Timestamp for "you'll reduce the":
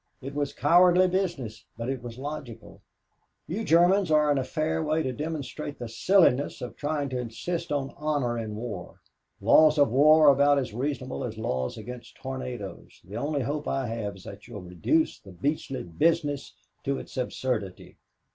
14.47-15.33